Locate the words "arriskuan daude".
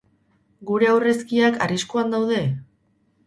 1.65-2.41